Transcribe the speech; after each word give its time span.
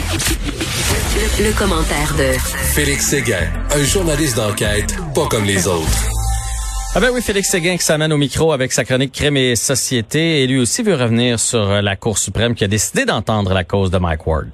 Le, 0.00 1.58
commentaire 1.58 2.14
de 2.16 2.38
Félix 2.74 3.08
Séguin, 3.08 3.48
un 3.70 3.84
journaliste 3.84 4.36
d'enquête 4.36 4.96
pas 5.14 5.26
comme 5.28 5.44
les 5.44 5.66
autres. 5.66 6.08
Ah 6.94 7.00
ben 7.00 7.08
oui, 7.12 7.20
Félix 7.20 7.50
Séguin 7.50 7.76
qui 7.76 7.84
s'amène 7.84 8.12
au 8.12 8.16
micro 8.16 8.52
avec 8.52 8.72
sa 8.72 8.84
chronique 8.84 9.12
Crème 9.12 9.36
et 9.36 9.56
Société 9.56 10.42
et 10.42 10.46
lui 10.46 10.58
aussi 10.58 10.82
veut 10.82 10.94
revenir 10.94 11.38
sur 11.38 11.60
euh, 11.60 11.82
la 11.82 11.96
Cour 11.96 12.16
suprême 12.16 12.54
qui 12.54 12.64
a 12.64 12.68
décidé 12.68 13.04
d'entendre 13.04 13.52
la 13.52 13.64
cause 13.64 13.90
de 13.90 13.98
Mike 13.98 14.26
Ward. 14.26 14.48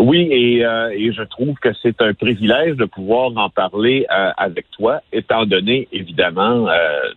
Oui, 0.00 0.28
et, 0.30 0.64
euh, 0.64 0.90
et, 0.94 1.12
je 1.12 1.22
trouve 1.24 1.54
que 1.60 1.68
c'est 1.82 2.00
un 2.00 2.14
privilège 2.14 2.76
de 2.76 2.86
pouvoir 2.86 3.30
en 3.36 3.50
parler 3.50 4.06
euh, 4.10 4.30
avec 4.38 4.70
toi, 4.70 5.00
étant 5.12 5.44
donné 5.44 5.88
évidemment 5.92 6.68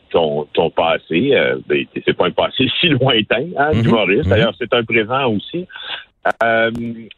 ton, 0.09 0.45
ton 0.53 0.69
passé. 0.69 1.31
Ben, 1.67 1.85
c'est 2.05 2.17
pas 2.17 2.27
un 2.27 2.31
passé 2.31 2.67
si 2.81 2.89
lointain, 2.89 3.47
hein, 3.57 3.71
mm 3.73 3.85
humoriste. 3.85 4.27
D'ailleurs, 4.27 4.55
c'est 4.59 4.73
un 4.73 4.83
présent 4.83 5.31
aussi. 5.31 5.67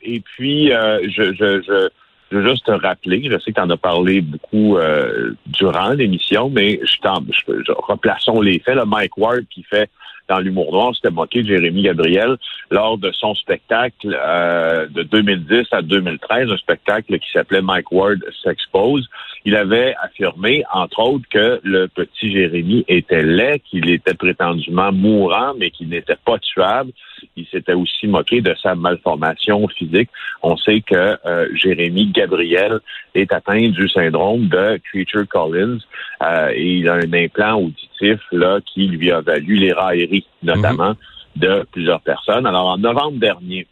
Et 0.02 0.20
puis, 0.22 0.70
je, 0.70 1.34
je, 1.34 1.61
je 1.61 1.89
je 2.34 2.39
veux 2.39 2.50
juste 2.50 2.66
te 2.66 2.71
rappeler, 2.71 3.30
je 3.30 3.38
sais 3.38 3.52
que 3.52 3.56
tu 3.56 3.61
en 3.61 3.70
as 3.70 3.78
parlé 3.78 4.21
beaucoup 4.21 4.78
euh, 4.78 5.36
durant 5.46 5.89
l'émission, 5.89 6.50
mais 6.50 6.80
je, 6.82 6.98
je, 7.30 7.64
je, 7.64 7.71
replaçons 7.71 8.42
les 8.42 8.58
faits. 8.58 8.75
Là, 8.75 8.86
Mike 8.86 9.18
Ward 9.18 9.44
qui 9.52 9.61
fait 9.64 9.88
dans 10.29 10.39
l'humour 10.39 10.71
noir, 10.71 10.93
c'était 10.95 11.13
moqué 11.13 11.43
de 11.43 11.47
Jérémy 11.47 11.83
Gabriel 11.83 12.37
lors 12.71 12.97
de 12.97 13.11
son 13.11 13.36
spectacle 13.36 14.07
euh, 14.13 14.87
de 14.87 15.04
2010 15.04 15.68
à 15.71 15.82
2013, 15.82 16.49
un 16.49 16.57
spectacle 16.57 17.19
qui 17.19 17.32
s'appelait 17.32 17.61
Mike 17.61 17.91
Ward 17.91 18.19
s'expose. 18.43 19.07
Il 19.46 19.55
avait 19.55 19.93
affirmé, 20.01 20.63
entre 20.73 20.99
autres, 20.99 21.25
que 21.29 21.59
le 21.63 21.87
petit 21.87 22.32
Jérémy 22.32 22.86
était 22.87 23.23
laid, 23.23 23.59
qu'il 23.59 23.89
était 23.89 24.13
prétendument 24.13 24.91
mourant, 24.91 25.54
mais 25.57 25.69
qu'il 25.69 25.89
n'était 25.89 26.18
pas 26.25 26.39
tuable. 26.39 26.91
Il 27.35 27.46
s'était 27.47 27.74
aussi 27.74 28.07
moqué 28.07 28.41
de 28.41 28.55
sa 28.61 28.75
malformation 28.75 29.68
physique. 29.68 30.10
On 30.41 30.55
sait 30.57 30.82
que 30.82 31.18
euh, 31.25 31.47
Jérémy 31.55 32.08
Gabriel 32.08 32.80
est 33.15 33.33
atteint 33.33 33.69
du 33.69 33.89
syndrome 33.89 34.47
de 34.47 34.80
Creature 34.89 35.27
Collins 35.27 35.80
euh, 36.21 36.49
et 36.53 36.77
il 36.77 36.89
a 36.89 36.93
un 36.93 37.13
implant 37.13 37.59
auditif 37.59 37.92
là 38.31 38.59
qui 38.61 38.87
lui 38.87 39.11
a 39.11 39.21
valu 39.21 39.55
les 39.55 39.73
railleries, 39.73 40.25
notamment 40.41 40.95
de 41.35 41.65
plusieurs 41.71 42.01
personnes. 42.01 42.45
Alors 42.45 42.67
en 42.67 42.77
novembre 42.77 43.19
dernier, 43.19 43.67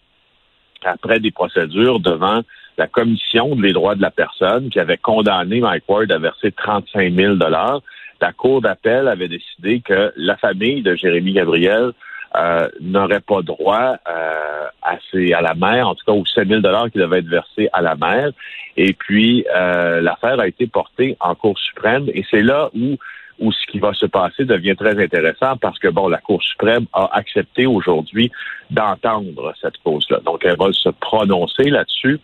après 0.83 1.19
des 1.19 1.31
procédures 1.31 1.99
devant 1.99 2.41
la 2.77 2.87
commission 2.87 3.55
des 3.55 3.73
droits 3.73 3.95
de 3.95 4.01
la 4.01 4.11
personne 4.11 4.69
qui 4.69 4.79
avait 4.79 4.97
condamné 4.97 5.59
Mike 5.59 5.83
Ward 5.87 6.11
à 6.11 6.17
verser 6.17 6.51
35 6.51 7.13
000 7.13 7.35
dollars, 7.35 7.81
la 8.21 8.31
Cour 8.33 8.61
d'appel 8.61 9.07
avait 9.07 9.27
décidé 9.27 9.81
que 9.81 10.13
la 10.15 10.37
famille 10.37 10.81
de 10.81 10.95
Jérémy 10.95 11.33
Gabriel 11.33 11.91
euh, 12.37 12.69
n'aurait 12.79 13.19
pas 13.19 13.41
droit 13.41 13.95
euh, 14.07 14.67
à, 14.81 14.97
à 15.37 15.41
la 15.41 15.53
mère, 15.53 15.89
en 15.89 15.95
tout 15.95 16.05
cas 16.05 16.13
aux 16.13 16.25
7 16.25 16.47
000 16.47 16.61
dollars 16.61 16.89
qui 16.89 16.97
devaient 16.97 17.19
être 17.19 17.27
versés 17.27 17.67
à 17.73 17.81
la 17.81 17.95
mère. 17.95 18.31
Et 18.77 18.93
puis, 18.93 19.45
euh, 19.53 20.01
l'affaire 20.01 20.39
a 20.39 20.47
été 20.47 20.67
portée 20.67 21.17
en 21.19 21.35
Cour 21.35 21.57
suprême 21.59 22.07
et 22.13 22.23
c'est 22.31 22.41
là 22.41 22.69
où 22.73 22.97
où 23.41 23.51
ce 23.51 23.65
qui 23.71 23.79
va 23.79 23.93
se 23.93 24.05
passer 24.05 24.45
devient 24.45 24.75
très 24.75 25.01
intéressant 25.03 25.57
parce 25.57 25.77
que, 25.79 25.89
bon, 25.89 26.07
la 26.07 26.19
Cour 26.19 26.41
suprême 26.41 26.85
a 26.93 27.09
accepté 27.13 27.65
aujourd'hui 27.65 28.31
d'entendre 28.69 29.53
cette 29.61 29.77
cause-là. 29.83 30.19
Donc, 30.25 30.45
elle 30.45 30.57
va 30.57 30.71
se 30.71 30.89
prononcer 30.89 31.63
là-dessus. 31.63 32.19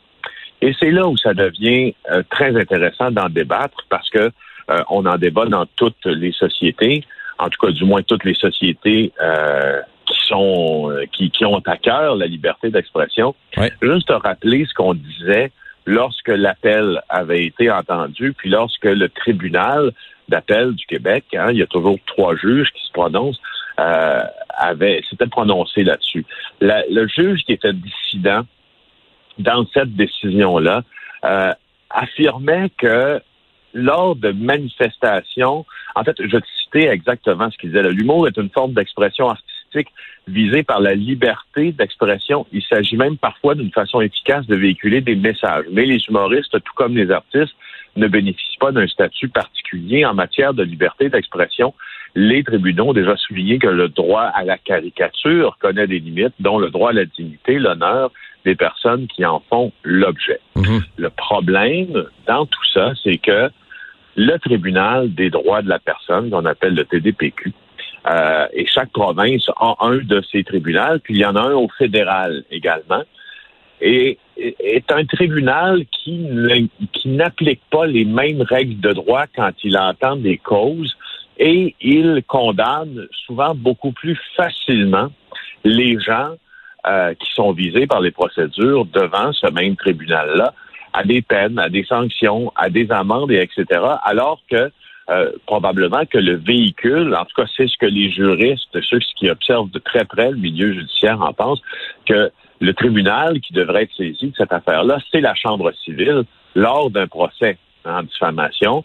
Et 0.62 0.74
c'est 0.80 0.92
là 0.92 1.08
où 1.08 1.18
ça 1.18 1.34
devient 1.34 1.94
très 2.30 2.56
intéressant 2.56 3.12
d'en 3.12 3.30
débattre 3.30 3.86
parce 3.90 4.10
que 4.10 4.32
on 4.90 5.06
en 5.06 5.18
débat 5.18 5.46
dans 5.46 5.66
toutes 5.76 6.06
les 6.06 6.32
sociétés, 6.32 7.04
en 7.40 7.50
tout 7.50 7.66
cas 7.66 7.72
du 7.72 7.84
moins 7.86 8.02
toutes 8.04 8.24
les 8.24 8.34
sociétés 8.34 9.12
euh, 9.22 9.82
sont 10.28 10.90
euh, 10.92 11.06
qui, 11.12 11.30
qui 11.32 11.46
ont 11.46 11.60
à 11.60 11.78
cœur 11.78 12.16
la 12.16 12.28
liberté 12.28 12.70
d'expression. 12.70 13.36
Juste 13.82 14.10
rappeler 14.10 14.66
ce 14.66 14.74
qu'on 14.74 14.94
disait 14.94 15.52
lorsque 15.86 16.30
l'appel 16.30 17.02
avait 17.10 17.46
été 17.46 17.72
entendu, 17.72 18.34
puis 18.34 18.50
lorsque 18.50 18.86
le 18.86 19.10
tribunal 19.10 19.92
d'appel 20.30 20.74
du 20.74 20.86
Québec, 20.86 21.26
hein, 21.36 21.48
il 21.52 21.58
y 21.58 21.62
a 21.62 21.68
toujours 21.68 21.98
trois 22.06 22.36
juges 22.36 22.72
qui 22.72 22.86
se 22.86 22.92
prononcent, 22.92 23.42
euh, 23.80 24.22
avait 24.50 25.02
s'était 25.10 25.28
prononcé 25.28 25.84
là-dessus. 25.84 26.26
le 26.62 27.08
juge 27.08 27.44
qui 27.44 27.54
était 27.54 27.74
dissident 27.74 28.44
dans 29.38 29.66
cette 29.74 29.96
décision-là 29.96 30.84
euh, 31.26 31.54
affirmait 31.90 32.70
que 32.78 33.22
lors 33.74 34.16
de 34.16 34.32
manifestations, 34.32 35.66
en 35.96 36.04
fait, 36.04 36.16
je 36.20 36.32
vais 36.32 36.42
te 36.42 36.48
citer 36.64 36.88
exactement 36.90 37.52
ce 37.52 37.58
qu'il 37.58 37.70
disait. 37.70 37.84
L'humour 37.84 38.28
est 38.28 38.38
une 38.38 38.50
forme 38.50 38.74
d'expression 38.74 39.30
artistique 39.30 39.90
visé 40.28 40.64
par 40.64 40.80
la 40.80 40.96
liberté 40.96 41.72
d'expression. 41.72 42.48
Il 42.52 42.64
s'agit 42.64 42.98
même 42.98 43.18
parfois 43.18 43.56
d'une 43.56 43.72
façon 43.72 44.02
efficace 44.02 44.46
de 44.48 44.56
véhiculer 44.56 45.02
des 45.02 45.16
messages. 45.16 45.66
Mais 45.72 45.86
les 45.86 46.00
humoristes, 46.10 46.52
tout 46.52 46.74
comme 46.76 46.96
les 46.96 47.12
artistes, 47.12 47.56
ne 47.98 48.08
bénéficient 48.08 48.58
pas 48.60 48.72
d'un 48.72 48.88
statut 48.88 49.30
particulier 49.30 50.06
en 50.06 50.14
matière 50.14 50.54
de 50.54 50.64
liberté 50.64 51.10
d'expression. 51.10 51.74
Les 52.16 52.44
tribunaux 52.44 52.90
ont 52.90 52.94
déjà 52.94 53.16
souligné 53.18 53.60
que 53.60 53.68
le 53.68 53.90
droit 53.90 54.24
à 54.24 54.44
la 54.44 54.58
caricature 54.58 55.58
connaît 55.60 55.88
des 55.88 56.00
limites, 56.00 56.34
dont 56.40 56.58
le 56.58 56.70
droit 56.70 56.92
à 56.92 56.94
la 56.94 57.06
dignité, 57.06 57.60
l'honneur 57.60 58.12
des 58.46 58.56
personnes 58.56 59.08
qui 59.08 59.26
en 59.26 59.42
font 59.50 59.72
l'objet. 59.84 60.40
Mhm. 60.56 60.82
Le 60.98 61.10
problème 61.10 62.06
dans 62.28 62.46
tout 62.46 62.66
ça, 62.74 62.94
c'est 63.04 63.18
que 63.18 63.50
le 64.16 64.38
tribunal 64.40 65.14
des 65.14 65.30
droits 65.30 65.62
de 65.62 65.70
la 65.70 65.80
personne, 65.80 66.30
qu'on 66.30 66.46
appelle 66.46 66.74
le 66.74 66.86
TDPQ, 66.86 67.54
euh, 68.10 68.48
et 68.54 68.66
chaque 68.66 68.92
province 68.92 69.48
a 69.58 69.76
un 69.82 69.98
de 69.98 70.24
ces 70.32 70.44
tribunaux, 70.44 71.00
puis 71.04 71.16
il 71.16 71.20
y 71.20 71.26
en 71.26 71.36
a 71.36 71.42
un 71.42 71.54
au 71.54 71.68
fédéral 71.78 72.44
également. 72.52 73.04
Et 73.82 74.18
est 74.38 74.92
un 74.92 75.06
tribunal 75.06 75.86
qui, 75.92 76.28
qui 76.94 77.10
n'applique 77.10 77.62
pas 77.70 77.86
les 77.86 78.06
mêmes 78.06 78.42
règles 78.42 78.80
de 78.80 78.94
droit 78.94 79.26
quand 79.36 79.52
il 79.64 79.78
entend 79.78 80.16
des 80.16 80.38
causes 80.38 80.96
et 81.40 81.76
il 81.82 82.24
condamne 82.28 83.08
souvent 83.26 83.54
beaucoup 83.54 83.92
plus 83.92 84.20
facilement 84.36 85.10
les 85.64 86.00
gens 86.00 86.32
euh, 86.88 87.14
qui 87.16 87.32
sont 87.34 87.52
visés 87.52 87.88
par 87.88 88.02
les 88.02 88.12
procédures 88.12 88.86
devant 88.86 89.32
ce 89.34 89.52
même 89.52 89.76
tribunal-là 89.76 90.54
à 90.94 91.04
des 91.04 91.22
peines, 91.22 91.60
à 91.60 91.70
des 91.70 91.84
sanctions, 91.84 92.52
à 92.56 92.70
des 92.70 92.92
amendes, 92.92 93.32
et 93.32 93.42
etc. 93.42 93.82
Alors 94.04 94.42
que 94.50 94.72
euh, 95.10 95.32
probablement 95.46 96.06
que 96.06 96.18
le 96.18 96.36
véhicule, 96.36 97.16
en 97.16 97.26
tout 97.26 97.42
cas 97.42 97.48
c'est 97.56 97.68
ce 97.68 97.78
que 97.78 97.86
les 97.86 98.10
juristes, 98.12 98.82
ceux 98.82 99.00
qui 99.18 99.30
observent 99.30 99.70
de 99.72 99.80
très 99.80 100.06
près 100.06 100.32
le 100.32 100.38
milieu 100.38 100.74
judiciaire 100.74 101.22
en 101.22 101.34
pensent, 101.34 101.62
que 102.06 102.32
le 102.60 102.74
tribunal 102.74 103.40
qui 103.42 103.54
devrait 103.54 103.84
être 103.84 103.96
saisi 103.96 104.28
de 104.28 104.36
cette 104.36 104.54
affaire-là, 104.54 104.98
c'est 105.12 105.22
la 105.22 105.36
Chambre 105.36 105.72
civile 105.84 106.24
lors 106.56 106.90
d'un 106.90 107.08
procès 107.08 107.58
en 107.86 108.04
diffamation, 108.04 108.84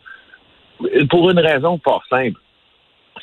pour 1.10 1.31
une 1.31 1.38
raison 1.38 1.81
fort 1.82 2.05
simple, 2.11 2.41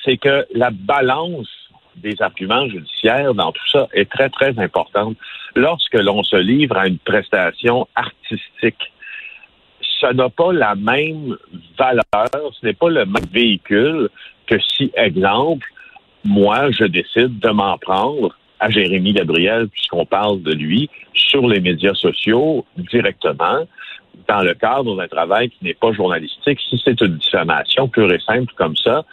c'est 0.03 0.17
que 0.17 0.45
la 0.53 0.71
balance 0.71 1.47
des 1.95 2.21
arguments 2.21 2.67
judiciaires 2.67 3.33
dans 3.33 3.51
tout 3.51 3.67
ça 3.69 3.87
est 3.93 4.09
très, 4.09 4.29
très 4.29 4.57
importante. 4.59 5.17
Lorsque 5.55 5.95
l'on 5.95 6.23
se 6.23 6.37
livre 6.37 6.77
à 6.77 6.87
une 6.87 6.99
prestation 6.99 7.87
artistique, 7.95 8.91
ça 9.99 10.13
n'a 10.13 10.29
pas 10.29 10.53
la 10.53 10.75
même 10.75 11.35
valeur, 11.77 12.53
ce 12.53 12.65
n'est 12.65 12.73
pas 12.73 12.89
le 12.89 13.05
même 13.05 13.25
véhicule 13.31 14.09
que 14.47 14.55
si, 14.59 14.91
exemple, 14.95 15.67
moi, 16.23 16.71
je 16.71 16.85
décide 16.85 17.39
de 17.39 17.49
m'en 17.49 17.77
prendre 17.77 18.35
à 18.59 18.69
Jérémy 18.69 19.13
Gabriel, 19.13 19.67
puisqu'on 19.69 20.05
parle 20.05 20.41
de 20.41 20.53
lui, 20.53 20.89
sur 21.13 21.47
les 21.47 21.59
médias 21.59 21.93
sociaux 21.93 22.65
directement, 22.77 23.65
dans 24.27 24.41
le 24.41 24.53
cadre 24.53 24.95
d'un 24.95 25.07
travail 25.07 25.49
qui 25.49 25.63
n'est 25.63 25.73
pas 25.73 25.91
journalistique, 25.91 26.59
si 26.69 26.81
c'est 26.83 26.99
une 27.01 27.17
diffamation 27.17 27.87
pure 27.87 28.11
et 28.11 28.19
simple 28.19 28.53
comme 28.55 28.75
ça, 28.75 29.03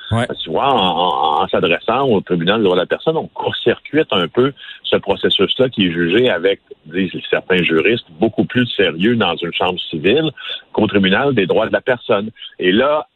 tu 0.42 0.50
vois, 0.50 0.72
en, 0.72 1.46
s'adressant 1.48 2.08
au 2.08 2.20
tribunal 2.20 2.58
de 2.58 2.64
droit 2.64 2.76
de 2.76 2.82
la 2.82 2.86
personne, 2.86 3.16
on 3.16 3.26
court-circuite 3.28 4.08
un 4.10 4.28
peu 4.28 4.52
ce 4.84 4.96
processus-là 4.96 5.68
qui 5.68 5.86
est 5.86 5.92
jugé 5.92 6.28
avec, 6.28 6.60
disent 6.86 7.12
certains 7.30 7.62
juristes, 7.62 8.06
beaucoup 8.18 8.44
plus 8.44 8.66
sérieux 8.66 9.16
dans 9.16 9.36
une 9.36 9.52
chambre 9.52 9.80
civile 9.90 10.30
qu'au 10.72 10.86
tribunal 10.86 11.34
des 11.34 11.46
droits 11.46 11.68
de 11.68 11.72
la 11.72 11.80
personne. 11.80 12.30
Et 12.58 12.72
là, 12.72 13.06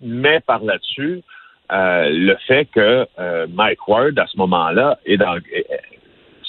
met 0.00 0.40
par 0.40 0.62
là-dessus 0.64 1.22
le 1.72 2.36
fait 2.46 2.66
que 2.66 3.06
euh, 3.18 3.46
Mike 3.52 3.86
Ward, 3.86 4.18
à 4.18 4.26
ce 4.26 4.36
moment-là, 4.38 4.98
est 5.06 5.16
dans, 5.16 5.36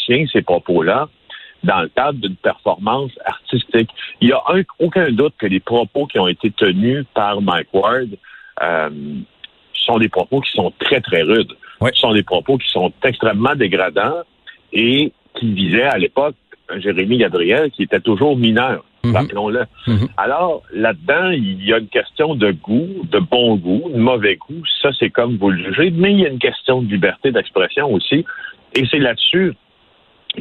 tient 0.05 0.25
ces 0.31 0.41
propos-là 0.41 1.09
dans 1.63 1.81
le 1.81 1.89
cadre 1.89 2.19
d'une 2.19 2.35
performance 2.35 3.11
artistique. 3.25 3.89
Il 4.19 4.27
n'y 4.27 4.33
a 4.33 4.41
aucun 4.79 5.11
doute 5.11 5.33
que 5.37 5.45
les 5.45 5.59
propos 5.59 6.07
qui 6.07 6.17
ont 6.17 6.27
été 6.27 6.49
tenus 6.51 7.05
par 7.13 7.39
Mike 7.41 7.67
Ward 7.71 8.09
euh, 8.63 8.89
sont 9.73 9.99
des 9.99 10.09
propos 10.09 10.41
qui 10.41 10.51
sont 10.51 10.73
très, 10.79 11.01
très 11.01 11.21
rudes. 11.21 11.53
Ce 11.81 11.99
sont 11.99 12.13
des 12.13 12.23
propos 12.23 12.57
qui 12.57 12.69
sont 12.69 12.91
extrêmement 13.03 13.55
dégradants 13.55 14.21
et 14.73 15.11
qui 15.35 15.53
visaient 15.53 15.83
à 15.83 15.97
l'époque 15.97 16.35
Jérémy 16.77 17.17
Gabriel, 17.17 17.71
qui 17.71 17.83
était 17.83 17.99
toujours 17.99 18.37
mineur. 18.37 18.83
Mhm. 19.03 19.15
Rappelons-le. 19.15 19.65
Mhm. 19.87 20.07
Alors, 20.17 20.61
là-dedans, 20.73 21.29
il 21.31 21.63
y 21.65 21.73
a 21.73 21.79
une 21.79 21.87
question 21.87 22.35
de 22.35 22.51
goût, 22.51 22.87
de 23.11 23.19
bon 23.19 23.55
goût, 23.55 23.89
de 23.93 23.97
mauvais 23.97 24.35
goût. 24.35 24.61
Ça, 24.81 24.89
c'est 24.99 25.09
comme 25.09 25.37
vous 25.37 25.49
le 25.49 25.63
jugez. 25.63 25.91
Mais 25.91 26.11
il 26.13 26.19
y 26.19 26.25
a 26.25 26.29
une 26.29 26.39
question 26.39 26.81
de 26.81 26.87
liberté 26.87 27.31
d'expression 27.31 27.91
aussi. 27.91 28.25
Et 28.75 28.85
c'est 28.89 28.99
là-dessus 28.99 29.53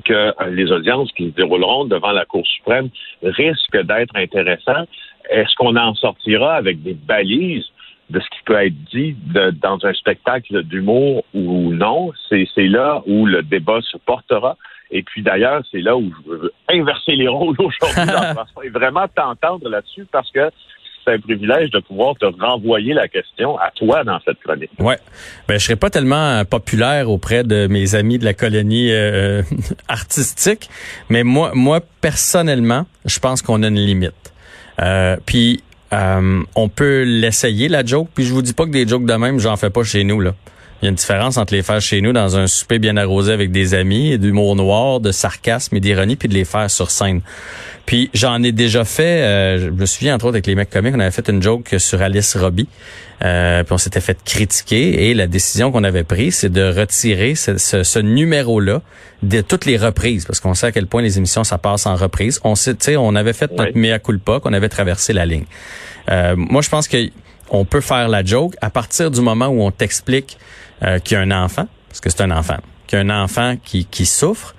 que 0.05 0.13
euh, 0.13 0.33
les 0.51 0.71
audiences 0.71 1.11
qui 1.13 1.31
se 1.31 1.35
dérouleront 1.35 1.85
devant 1.85 2.13
la 2.13 2.25
Cour 2.25 2.47
suprême 2.47 2.91
risquent 3.23 3.83
d'être 3.83 4.15
intéressantes. 4.15 4.89
Est-ce 5.31 5.55
qu'on 5.57 5.77
en 5.77 5.95
sortira 5.95 6.55
avec 6.55 6.83
des 6.83 6.95
balises 6.95 7.67
de 8.11 8.21
ce 8.21 8.27
qui 8.27 8.43
peut 8.45 8.55
être 8.55 8.75
dit 8.93 9.17
dans 9.63 9.79
un 9.85 9.93
spectacle 9.95 10.63
d'humour 10.65 11.25
ou 11.35 11.73
non? 11.73 12.13
C'est 12.29 12.69
là 12.69 13.03
où 13.07 13.27
le 13.27 13.43
débat 13.43 13.81
se 13.83 13.97
portera. 13.99 14.57
Et 14.91 15.03
puis 15.03 15.23
d'ailleurs, 15.23 15.63
c'est 15.71 15.81
là 15.81 15.97
où 15.97 16.13
je 16.25 16.31
veux 16.31 16.53
inverser 16.69 17.13
les 17.13 17.29
rôles 17.29 17.57
aujourd'hui. 17.59 18.15
et 18.65 18.69
vraiment 18.69 19.07
t'entendre 19.09 19.69
là-dessus 19.69 20.07
parce 20.11 20.31
que 20.31 20.51
c'est 21.05 21.15
un 21.15 21.19
privilège 21.19 21.71
de 21.71 21.81
pouvoir 21.81 22.15
te 22.17 22.27
renvoyer 22.27 22.93
la 22.93 23.09
question 23.09 23.59
à 23.59 23.71
toi 23.75 24.05
dans 24.05 24.21
cette 24.25 24.39
chronique. 24.41 24.71
Ouais. 24.79 24.99
Ben 25.49 25.59
je 25.59 25.65
serais 25.65 25.77
pas 25.77 25.91
tellement 25.91 26.45
populaire 26.45 27.11
auprès 27.11 27.43
de 27.43 27.67
mes 27.69 27.95
amis 27.95 28.19
de 28.19 28.25
la 28.25 28.35
colonie 28.35 28.93
euh, 28.93 29.43
artistique, 29.89 30.69
mais 31.09 31.25
moi 31.25 31.53
moi 31.55 31.81
personnellement, 32.01 32.87
je 33.07 33.19
pense 33.19 33.43
qu'on 33.43 33.63
a 33.63 33.69
une 33.69 33.77
limite. 33.77 34.35
Euh, 34.81 35.17
puis 35.25 35.63
euh, 35.93 36.43
on 36.55 36.69
peut 36.69 37.03
l'essayer 37.03 37.69
la 37.69 37.85
joke, 37.85 38.09
puis 38.15 38.25
je 38.25 38.33
vous 38.33 38.43
dis 38.43 38.53
pas 38.53 38.65
que 38.67 38.71
des 38.71 38.87
jokes 38.87 39.07
de 39.07 39.15
même, 39.15 39.39
j'en 39.39 39.57
fais 39.57 39.71
pas 39.71 39.85
chez 39.85 40.05
nous 40.05 40.21
là. 40.21 40.35
Il 40.81 40.87
y 40.87 40.89
a 40.89 40.91
une 40.91 40.97
différence 40.97 41.37
entre 41.37 41.55
les 41.55 41.63
faire 41.63 41.81
chez 41.81 42.01
nous 42.01 42.13
dans 42.13 42.39
un 42.39 42.47
souper 42.47 42.79
bien 42.79 42.97
arrosé 42.97 43.33
avec 43.33 43.51
des 43.51 43.75
amis, 43.75 44.19
d'humour 44.19 44.57
noir, 44.57 45.01
de 45.01 45.13
sarcasme 45.13 45.77
et 45.77 45.81
d'ironie, 45.81 46.17
puis 46.17 46.29
de 46.29 46.35
les 46.35 46.47
faire 46.47 46.71
sur 46.71 46.91
scène. 46.91 47.21
Puis 47.85 48.09
j'en 48.15 48.43
ai 48.43 48.53
déjà 48.53 48.85
fait, 48.85 49.23
euh, 49.23 49.59
je 49.59 49.71
me 49.71 49.85
souviens 49.85 50.15
entre 50.15 50.27
autres 50.27 50.37
avec 50.37 50.47
les 50.47 50.55
mecs 50.55 50.71
comiques, 50.71 50.95
on 50.97 51.01
avait 51.01 51.11
fait 51.11 51.29
une 51.29 51.43
joke 51.43 51.75
sur 51.79 52.01
Alice 52.01 52.37
Robbie, 52.37 52.69
euh, 53.23 53.63
puis 53.65 53.73
on 53.73 53.79
s'était 53.79 54.01
fait 54.01 54.17
critiquer 54.25 55.11
et 55.11 55.15
la 55.15 55.27
décision 55.27 55.73
qu'on 55.73 55.85
avait 55.85 56.05
prise, 56.05 56.37
c'est 56.37 56.53
de 56.53 56.63
retirer 56.63 57.35
ce, 57.35 57.59
ce, 57.59 57.99
numéro-là 57.99 58.81
de 59.23 59.41
toutes 59.41 59.67
les 59.67 59.77
reprises, 59.77 60.25
parce 60.25 60.41
qu'on 60.41 60.55
sait 60.55 60.69
à 60.69 60.73
quel 60.73 60.87
point 60.87 61.03
les 61.03 61.19
émissions 61.19 61.45
ça 61.45 61.59
passe 61.59 61.85
en 61.85 61.97
reprise. 61.97 62.41
On 62.45 62.55
sait, 62.55 62.75
tu 62.75 62.85
sais, 62.85 62.97
on 62.97 63.15
avait 63.15 63.35
fait 63.35 63.51
notre 63.53 63.77
mea 63.77 63.99
culpa, 63.99 64.41
qu'on 64.41 64.53
avait 64.53 64.69
traversé 64.71 65.13
la 65.13 65.27
ligne. 65.27 65.45
Euh, 66.11 66.35
moi, 66.37 66.63
je 66.63 66.69
pense 66.69 66.89
que 66.89 66.97
on 67.51 67.65
peut 67.65 67.81
faire 67.81 68.09
la 68.09 68.25
joke 68.25 68.55
à 68.61 68.71
partir 68.71 69.11
du 69.11 69.21
moment 69.21 69.49
où 69.49 69.63
on 69.63 69.71
t'explique 69.71 70.39
euh, 70.83 70.99
qu'il 70.99 71.17
y 71.17 71.21
a 71.21 71.23
un 71.23 71.31
enfant, 71.45 71.67
parce 71.89 72.01
que 72.01 72.11
c'est 72.11 72.23
un 72.23 72.31
enfant, 72.31 72.57
qu'il 72.87 72.99
y 72.99 73.03
a 73.03 73.05
un 73.05 73.23
enfant 73.23 73.57
qui, 73.63 73.85
qui 73.85 74.07
souffre, 74.07 74.55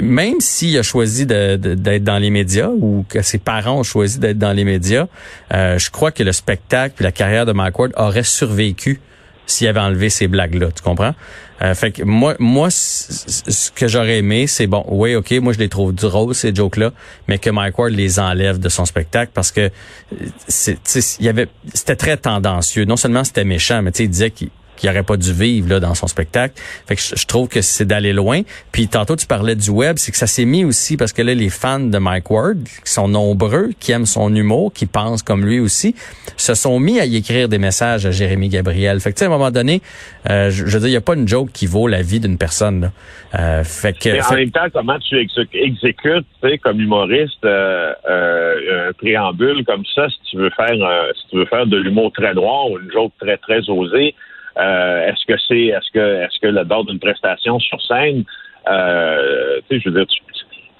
même 0.00 0.40
s'il 0.40 0.76
a 0.78 0.82
choisi 0.82 1.26
d'être 1.26 2.04
dans 2.04 2.18
les 2.18 2.30
médias 2.30 2.68
ou 2.68 3.04
que 3.08 3.22
ses 3.22 3.38
parents 3.38 3.78
ont 3.78 3.82
choisi 3.82 4.18
d'être 4.18 4.38
dans 4.38 4.52
les 4.52 4.64
médias, 4.64 5.06
euh, 5.52 5.78
je 5.78 5.90
crois 5.90 6.10
que 6.10 6.22
le 6.22 6.32
spectacle 6.32 6.94
puis 6.96 7.04
la 7.04 7.12
carrière 7.12 7.46
de 7.46 7.52
Mike 7.52 7.78
Ward 7.78 7.92
aurait 7.96 8.22
survécu 8.22 9.00
s'il 9.48 9.66
avait 9.66 9.80
enlevé 9.80 10.10
ces 10.10 10.28
blagues-là, 10.28 10.68
tu 10.74 10.82
comprends? 10.82 11.14
Euh, 11.60 11.74
fait 11.74 11.90
que 11.90 12.02
moi, 12.04 12.36
moi, 12.38 12.70
ce 12.70 13.70
que 13.72 13.88
j'aurais 13.88 14.18
aimé, 14.18 14.46
c'est 14.46 14.68
bon, 14.68 14.84
oui, 14.88 15.16
ok, 15.16 15.32
moi 15.40 15.52
je 15.52 15.58
les 15.58 15.68
trouve 15.68 15.92
drôles 15.92 16.34
ces 16.34 16.54
jokes-là, 16.54 16.92
mais 17.26 17.38
que 17.38 17.50
Mike 17.50 17.76
Ward 17.78 17.92
les 17.92 18.20
enlève 18.20 18.58
de 18.58 18.68
son 18.68 18.84
spectacle 18.84 19.32
parce 19.34 19.50
que 19.50 19.70
avait, 21.26 21.48
c'était 21.74 21.96
très 21.96 22.16
tendancieux. 22.16 22.84
Non 22.84 22.96
seulement 22.96 23.24
c'était 23.24 23.44
méchant, 23.44 23.82
mais 23.82 23.90
tu 23.90 23.98
sais, 23.98 24.04
il 24.04 24.10
disait 24.10 24.30
qu'il 24.30 24.50
qu'il 24.78 24.88
aurait 24.90 25.02
pas 25.02 25.16
dû 25.16 25.32
vivre 25.32 25.68
là 25.68 25.80
dans 25.80 25.94
son 25.94 26.06
spectacle. 26.06 26.54
Fait 26.86 26.96
que 26.96 27.02
je, 27.02 27.26
trouve 27.26 27.48
que 27.48 27.60
c'est 27.60 27.84
d'aller 27.84 28.12
loin. 28.12 28.42
Puis 28.72 28.88
tantôt 28.88 29.16
tu 29.16 29.26
parlais 29.26 29.54
du 29.54 29.70
web, 29.70 29.96
c'est 29.98 30.12
que 30.12 30.18
ça 30.18 30.26
s'est 30.26 30.44
mis 30.44 30.64
aussi 30.64 30.96
parce 30.96 31.12
que 31.12 31.22
là 31.22 31.34
les 31.34 31.50
fans 31.50 31.80
de 31.80 31.98
Mike 31.98 32.30
Ward, 32.30 32.64
qui 32.64 32.92
sont 32.92 33.08
nombreux, 33.08 33.70
qui 33.78 33.92
aiment 33.92 34.06
son 34.06 34.34
humour, 34.34 34.72
qui 34.72 34.86
pensent 34.86 35.22
comme 35.22 35.44
lui 35.44 35.60
aussi, 35.60 35.94
se 36.36 36.54
sont 36.54 36.78
mis 36.80 37.00
à 37.00 37.04
y 37.04 37.16
écrire 37.16 37.48
des 37.48 37.58
messages 37.58 38.06
à 38.06 38.10
Jérémy 38.10 38.48
Gabriel. 38.48 39.00
Fait 39.00 39.10
que 39.10 39.16
tu 39.16 39.20
sais 39.20 39.24
à 39.26 39.28
un 39.28 39.32
moment 39.32 39.50
donné, 39.50 39.82
euh, 40.30 40.50
je, 40.50 40.64
veux 40.64 40.80
dire 40.80 40.88
il 40.88 40.92
y 40.92 40.96
a 40.96 41.00
pas 41.00 41.14
une 41.14 41.28
joke 41.28 41.50
qui 41.52 41.66
vaut 41.66 41.88
la 41.88 42.02
vie 42.02 42.20
d'une 42.20 42.38
personne. 42.38 42.80
Là. 42.80 42.92
Euh, 43.38 43.64
fait 43.64 43.92
que 43.92 44.08
en 44.32 44.36
même 44.36 44.50
temps 44.50 44.68
comment 44.72 44.98
tu 44.98 45.18
exécutes, 45.18 46.26
tu 46.42 46.48
sais 46.48 46.58
comme 46.58 46.80
humoriste 46.80 47.44
euh, 47.44 47.92
euh, 48.08 48.88
un 48.88 48.92
préambule 48.94 49.64
comme 49.66 49.84
ça 49.94 50.08
si 50.08 50.18
tu 50.30 50.36
veux 50.38 50.50
faire 50.50 50.74
si 51.14 51.28
tu 51.28 51.36
veux 51.36 51.44
faire 51.46 51.66
de 51.66 51.76
l'humour 51.76 52.10
très 52.12 52.32
noir 52.32 52.70
ou 52.70 52.78
une 52.78 52.90
joke 52.90 53.12
très 53.20 53.36
très 53.36 53.68
osée 53.68 54.14
euh, 54.58 55.06
est-ce 55.06 55.24
que 55.26 55.38
c'est 55.46 55.66
est-ce 55.66 55.90
que 55.92 56.22
est-ce 56.24 56.38
que 56.40 56.48
le 56.48 56.64
bord 56.64 56.84
d'une 56.84 56.98
prestation 56.98 57.58
sur 57.60 57.80
scène, 57.82 58.24
euh, 58.68 59.60
tu 59.68 59.76
sais, 59.76 59.82
je 59.84 59.88
veux 59.90 59.96
dire, 59.96 60.06
tu, 60.06 60.22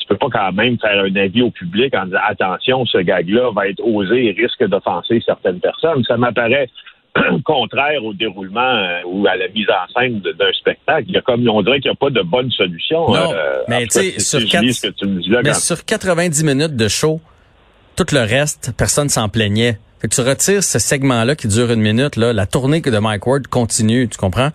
peux 0.09 0.17
pas 0.17 0.29
quand 0.33 0.53
même 0.53 0.79
faire 0.79 1.05
un 1.05 1.15
avis 1.17 1.43
au 1.43 1.51
public 1.51 1.95
en 1.95 2.07
disant 2.07 2.21
attention, 2.27 2.87
ce 2.87 2.97
gag-là 2.99 3.53
va 3.53 3.69
être 3.69 3.81
osé 3.85 4.27
et 4.27 4.33
risque 4.33 4.65
d'offenser 4.65 5.23
certaines 5.25 5.61
personnes. 5.61 6.03
Ça 6.05 6.17
m'apparaît 6.17 6.71
contraire 7.45 8.03
au 8.03 8.15
déroulement 8.15 8.61
euh, 8.61 9.01
ou 9.05 9.27
à 9.27 9.37
la 9.37 9.49
mise 9.49 9.67
en 9.69 10.01
scène 10.01 10.21
d'un 10.21 10.53
spectacle. 10.53 11.05
Il 11.09 11.15
y 11.15 11.19
a 11.19 11.21
comme 11.21 11.47
on 11.47 11.63
dirait 11.63 11.81
qu'il 11.81 11.91
n'y 11.91 11.97
a 11.97 12.01
pas 12.01 12.09
de 12.09 12.23
bonne 12.23 12.51
solution. 12.51 13.13
Non, 13.13 13.35
mais 13.69 13.87
tu 13.87 14.01
sais, 14.01 14.19
sur, 14.19 14.41
sur 15.55 15.85
90 15.85 16.45
minutes 16.45 16.77
de 16.77 16.89
show, 16.89 17.21
tout 17.95 18.07
le 18.13 18.21
reste, 18.21 18.73
personne 18.77 19.11
s'en 19.11 19.29
plaignait. 19.29 19.79
Fait 20.01 20.09
que 20.09 20.15
tu 20.15 20.21
retires 20.21 20.63
ce 20.63 20.79
segment-là 20.79 21.35
qui 21.35 21.49
dure 21.49 21.73
une 21.73 21.81
minute, 21.81 22.17
là, 22.17 22.33
la 22.33 22.47
tournée 22.47 22.81
de 22.81 22.99
Mike 22.99 23.27
Ward 23.27 23.47
continue, 23.49 24.09
tu 24.09 24.17
comprends? 24.17 24.51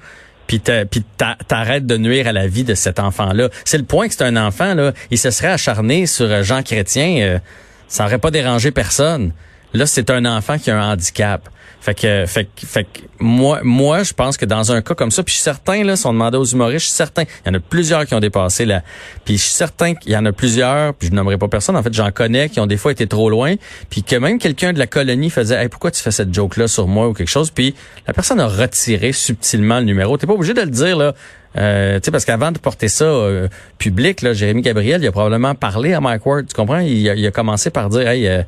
Puis 0.47 0.59
t'arrêtes 0.59 1.85
de 1.85 1.97
nuire 1.97 2.27
à 2.27 2.31
la 2.31 2.47
vie 2.47 2.63
de 2.63 2.75
cet 2.75 2.99
enfant-là. 2.99 3.49
C'est 3.65 3.77
le 3.77 3.85
point 3.85 4.07
que 4.07 4.13
c'est 4.13 4.23
un 4.23 4.37
enfant, 4.37 4.73
là. 4.73 4.93
Il 5.09 5.17
se 5.17 5.31
serait 5.31 5.47
acharné 5.49 6.05
sur 6.05 6.25
euh, 6.25 6.43
Jean 6.43 6.63
Chrétien, 6.63 7.17
euh, 7.21 7.39
ça 7.87 8.03
n'aurait 8.03 8.19
pas 8.19 8.31
dérangé 8.31 8.71
personne. 8.71 9.31
Là, 9.73 9.85
c'est 9.85 10.09
un 10.09 10.25
enfant 10.25 10.57
qui 10.57 10.71
a 10.71 10.79
un 10.79 10.93
handicap. 10.93 11.49
Fait 11.83 11.95
que, 11.95 12.25
fait, 12.27 12.47
fait 12.65 12.87
moi, 13.19 13.59
moi, 13.61 14.03
je 14.03 14.13
pense 14.13 14.37
que 14.37 14.45
dans 14.45 14.71
un 14.71 14.81
cas 14.81 14.95
comme 14.95 15.11
ça, 15.11 15.21
puis 15.21 15.31
je 15.31 15.35
suis 15.35 15.43
certain, 15.43 15.83
là, 15.83 15.97
si 15.97 16.05
on 16.07 16.13
demandait 16.13 16.37
aux 16.37 16.45
humoristes, 16.45 16.85
je 16.85 16.85
suis 16.85 16.95
certain, 16.95 17.23
il 17.23 17.47
y 17.47 17.49
en 17.49 17.55
a 17.55 17.59
plusieurs 17.59 18.05
qui 18.05 18.15
ont 18.15 18.21
dépassé 18.21 18.63
là. 18.63 18.83
Puis 19.25 19.37
je 19.37 19.41
suis 19.41 19.51
certain 19.51 19.93
qu'il 19.93 20.13
y 20.13 20.15
en 20.15 20.25
a 20.25 20.31
plusieurs, 20.31 20.93
puis 20.93 21.09
je 21.09 21.13
nommerai 21.13 21.37
pas 21.37 21.49
personne, 21.49 21.75
en 21.75 21.83
fait, 21.83 21.93
j'en 21.93 22.09
connais 22.11 22.47
qui 22.47 22.61
ont 22.61 22.67
des 22.67 22.77
fois 22.77 22.93
été 22.93 23.05
trop 23.05 23.29
loin, 23.29 23.55
puis 23.89 24.01
que 24.01 24.15
même 24.15 24.39
quelqu'un 24.39 24.71
de 24.71 24.79
la 24.79 24.87
colonie 24.87 25.29
faisait, 25.29 25.61
hey, 25.61 25.67
pourquoi 25.67 25.91
tu 25.91 26.01
fais 26.01 26.11
cette 26.11 26.33
joke-là 26.33 26.69
sur 26.69 26.87
moi 26.87 27.09
ou 27.09 27.13
quelque 27.13 27.27
chose, 27.27 27.51
puis 27.51 27.75
la 28.07 28.13
personne 28.13 28.39
a 28.39 28.47
retiré 28.47 29.11
subtilement 29.11 29.79
le 29.79 29.85
numéro. 29.85 30.17
T'es 30.17 30.25
pas 30.25 30.33
obligé 30.33 30.53
de 30.53 30.61
le 30.61 30.71
dire, 30.71 30.95
là. 30.95 31.13
Euh, 31.57 31.99
tu 31.99 32.05
sais, 32.05 32.11
parce 32.11 32.25
qu'avant 32.25 32.51
de 32.51 32.57
porter 32.57 32.87
ça 32.87 33.05
euh, 33.05 33.47
public, 33.77 34.21
là, 34.21 34.33
Jérémy 34.33 34.61
Gabriel, 34.61 35.01
il 35.03 35.07
a 35.07 35.11
probablement 35.11 35.55
parlé 35.55 35.93
à 35.93 36.01
Mike 36.01 36.25
Ward, 36.25 36.47
tu 36.47 36.55
comprends? 36.55 36.79
Il 36.79 37.07
a, 37.09 37.15
il 37.15 37.25
a 37.25 37.31
commencé 37.31 37.69
par 37.69 37.89
dire, 37.89 38.07
hey, 38.07 38.27
euh, 38.27 38.41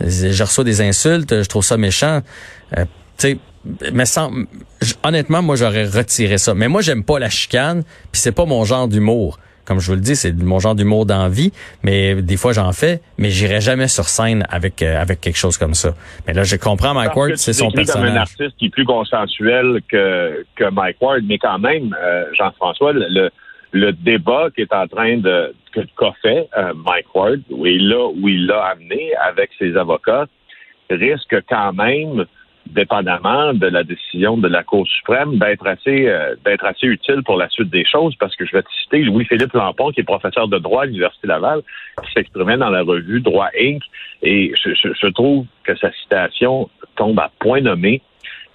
je 0.00 0.42
reçois 0.42 0.64
des 0.64 0.80
insultes, 0.80 1.42
je 1.42 1.48
trouve 1.48 1.64
ça 1.64 1.76
méchant. 1.76 2.22
Euh, 2.76 2.84
tu 3.18 3.28
sais, 3.28 3.38
mais 3.92 4.04
sans, 4.04 4.30
honnêtement, 5.02 5.42
moi, 5.42 5.56
j'aurais 5.56 5.86
retiré 5.86 6.38
ça. 6.38 6.54
Mais 6.54 6.68
moi, 6.68 6.82
j'aime 6.82 7.02
pas 7.02 7.18
la 7.18 7.30
chicane, 7.30 7.82
puis 8.12 8.20
c'est 8.20 8.32
pas 8.32 8.44
mon 8.44 8.64
genre 8.64 8.88
d'humour. 8.88 9.38
Comme 9.64 9.80
je 9.80 9.88
vous 9.88 9.94
le 9.94 10.00
dis, 10.00 10.16
c'est 10.16 10.32
mon 10.32 10.58
genre 10.58 10.74
d'humour 10.74 11.06
d'envie, 11.06 11.52
mais 11.82 12.20
des 12.20 12.36
fois 12.36 12.52
j'en 12.52 12.72
fais, 12.72 13.00
mais 13.18 13.30
j'irai 13.30 13.60
jamais 13.60 13.88
sur 13.88 14.04
scène 14.04 14.44
avec 14.50 14.82
euh, 14.82 15.00
avec 15.00 15.20
quelque 15.20 15.38
chose 15.38 15.56
comme 15.56 15.74
ça. 15.74 15.94
Mais 16.26 16.34
là, 16.34 16.44
je 16.44 16.56
comprends 16.56 16.94
Mike 16.94 17.16
Ward, 17.16 17.36
c'est 17.36 17.52
son 17.52 17.70
personnage. 17.70 18.08
comme 18.08 18.16
un 18.16 18.20
artiste 18.20 18.56
qui 18.58 18.66
est 18.66 18.70
plus 18.70 18.84
consensuel 18.84 19.80
que 19.88 20.44
que 20.56 20.70
Mike 20.70 21.00
Ward, 21.00 21.22
mais 21.26 21.38
quand 21.38 21.58
même, 21.58 21.96
euh, 22.00 22.24
Jean-François, 22.38 22.92
le, 22.92 23.30
le 23.72 23.92
débat 23.92 24.48
qui 24.54 24.62
est 24.62 24.72
en 24.72 24.86
train 24.86 25.16
de 25.18 25.54
qu'a 25.72 26.12
fait 26.22 26.48
euh, 26.56 26.72
Mike 26.74 27.14
Ward, 27.14 27.40
où 27.50 27.66
il 27.66 27.88
l'a 27.88 28.06
où 28.06 28.28
il 28.28 28.46
l'a 28.46 28.64
amené 28.66 29.14
avec 29.16 29.50
ses 29.58 29.76
avocats, 29.76 30.26
risque 30.90 31.36
quand 31.48 31.72
même 31.72 32.26
dépendamment 32.66 33.54
de 33.54 33.66
la 33.66 33.84
décision 33.84 34.36
de 34.36 34.48
la 34.48 34.62
Cour 34.62 34.86
suprême, 34.86 35.38
d'être 35.38 35.66
assez 35.66 36.08
euh, 36.08 36.34
d'être 36.44 36.64
assez 36.64 36.86
utile 36.86 37.22
pour 37.24 37.36
la 37.36 37.48
suite 37.48 37.70
des 37.70 37.84
choses, 37.84 38.14
parce 38.16 38.34
que 38.36 38.46
je 38.46 38.52
vais 38.52 38.62
te 38.62 38.68
citer 38.82 38.98
Louis-Philippe 39.02 39.52
Lampon, 39.52 39.90
qui 39.90 40.00
est 40.00 40.04
professeur 40.04 40.48
de 40.48 40.58
droit 40.58 40.82
à 40.82 40.86
l'Université 40.86 41.26
Laval, 41.26 41.62
qui 42.04 42.12
s'exprimait 42.12 42.56
dans 42.56 42.70
la 42.70 42.82
revue 42.82 43.20
Droit 43.20 43.50
Inc. 43.58 43.82
Et 44.22 44.52
je, 44.62 45.06
trouve 45.08 45.46
que 45.64 45.76
sa 45.76 45.92
citation 45.92 46.68
tombe 46.96 47.18
à 47.18 47.30
point 47.38 47.60
nommé. 47.60 48.02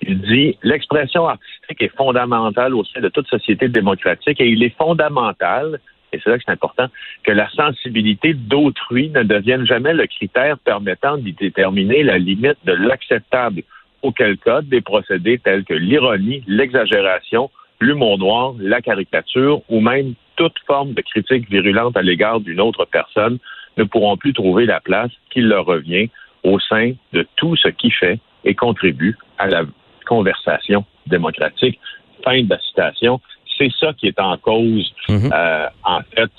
Il 0.02 0.22
dit 0.22 0.58
L'expression 0.64 1.28
artistique 1.28 1.82
est 1.82 1.96
fondamentale 1.96 2.74
au 2.74 2.84
sein 2.84 3.02
de 3.02 3.10
toute 3.10 3.28
société 3.28 3.68
démocratique 3.68 4.42
et 4.42 4.48
il 4.48 4.64
est 4.64 4.76
fondamental 4.78 5.80
et 6.12 6.20
c'est 6.24 6.30
là 6.32 6.38
que 6.40 6.44
c'est 6.46 6.52
important, 6.52 6.88
que 7.24 7.32
la 7.32 7.48
sensibilité 7.52 8.34
d'autrui 8.34 9.10
ne 9.10 9.22
devienne 9.22 9.68
jamais 9.68 9.94
le 9.94 10.08
critère 10.08 10.58
permettant 10.58 11.18
d'y 11.18 11.34
déterminer 11.34 12.02
la 12.02 12.18
limite 12.18 12.58
de 12.66 12.74
l'acceptable 12.74 13.62
auquel 14.02 14.38
cas 14.38 14.62
des 14.62 14.82
procédés 14.82 15.40
tels 15.40 15.64
que 15.64 15.74
l'ironie, 15.74 16.44
l'exagération, 16.48 17.50
l'humour 17.80 18.18
noir, 18.18 18.54
la 18.60 18.82
caricature 18.82 19.62
ou 19.70 19.80
même 19.80 20.14
toute 20.36 20.58
forme 20.66 20.94
de 20.94 21.02
critique 21.02 21.50
virulente 21.50 21.98
à 21.98 22.02
l'égard 22.02 22.40
d'une 22.40 22.62
autre 22.62 22.86
personne 22.86 23.40
ne 23.78 23.84
pourront 23.84 24.18
plus 24.18 24.34
trouver 24.34 24.66
la 24.66 24.80
place 24.80 25.12
qu'il 25.32 25.48
leur 25.48 25.66
revient 25.66 26.10
au 26.44 26.60
sein 26.60 26.94
de 27.14 27.28
tout 27.36 27.56
ce 27.56 27.68
qui 27.70 27.92
fait 27.92 28.20
et 28.46 28.56
contribue 28.56 29.18
à 29.38 29.48
la 29.48 29.64
conversation 30.06 30.86
démocratique. 31.08 31.80
Fin 32.24 32.44
de 32.44 32.50
la 32.50 32.60
citation. 32.60 33.22
C'est 33.58 33.72
ça 33.80 33.94
qui 33.94 34.08
est 34.08 34.20
en 34.20 34.38
cause, 34.38 34.94
mm-hmm. 35.10 35.34
euh, 35.34 35.68
en 35.84 36.00
fait, 36.16 36.32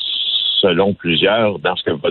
selon 0.60 0.94
plusieurs, 0.94 1.58
dans 1.58 1.76
ce 1.76 1.84
que 1.84 1.90
va 1.90 2.10